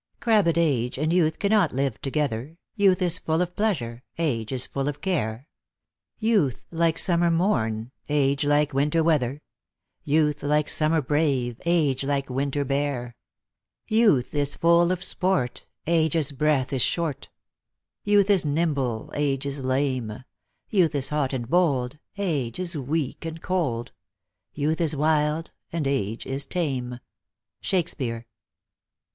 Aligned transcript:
Crabbed 0.19 0.57
age 0.57 0.97
and 0.97 1.13
youth 1.13 1.37
cannot 1.37 1.73
live 1.73 2.01
together 2.01 2.45
j 2.75 2.85
Youth 2.85 3.03
is 3.03 3.19
full 3.19 3.39
of 3.39 3.55
pleasure, 3.55 4.01
age 4.17 4.51
is 4.51 4.65
full 4.65 4.87
of 4.87 4.99
care; 4.99 5.47
Youth 6.17 6.65
like 6.71 6.97
summer 6.97 7.29
morn, 7.29 7.91
age 8.09 8.43
like 8.43 8.73
winter 8.73 9.03
weather; 9.03 9.43
Youth 10.03 10.41
like 10.41 10.69
summer 10.69 11.03
brave, 11.03 11.61
age 11.67 12.03
like 12.03 12.31
winter 12.31 12.65
bare. 12.65 13.15
Youth 13.87 14.33
is 14.33 14.55
full 14.55 14.91
of 14.91 15.03
sport, 15.03 15.67
age 15.85 16.15
s 16.15 16.31
breath 16.31 16.73
is 16.73 16.81
short; 16.81 17.29
Youth 18.03 18.31
is 18.31 18.43
nimble, 18.43 19.11
age 19.13 19.45
is 19.45 19.63
lame; 19.63 20.23
Youth 20.71 20.95
is 20.95 21.09
hot 21.09 21.31
and 21.31 21.47
bold, 21.47 21.99
age 22.17 22.59
is 22.59 22.75
weak 22.75 23.23
and 23.23 23.39
cold; 23.39 23.91
Youth 24.55 24.81
is 24.81 24.95
wild, 24.95 25.51
and 25.71 25.85
age 25.85 26.25
is 26.25 26.47
tame. 26.47 26.99
SHAKSPEARE. 27.61 28.25